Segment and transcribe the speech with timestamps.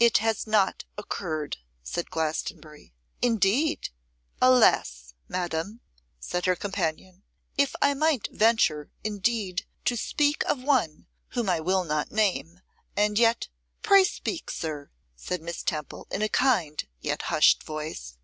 [0.00, 2.92] 'It has not occurred,' said Glastonbury.
[3.22, 3.90] 'Indeed!'
[4.42, 5.14] 'Alas!
[5.28, 5.82] madam,'
[6.18, 7.22] said her companion,
[7.56, 12.60] 'if I might venture indeed to speak of one whom I will not name,
[12.96, 13.46] and yet'
[13.84, 18.16] 'Pray speak, sir,' said Miss Temple, in a kind, yet hushed voice.